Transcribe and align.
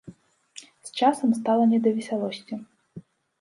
З 0.89 0.95
часам 1.01 1.29
стала 1.41 1.63
не 1.75 1.79
да 1.89 1.93
весялосці. 1.99 2.59